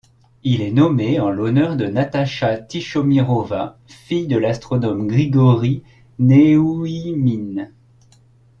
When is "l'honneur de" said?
1.29-1.85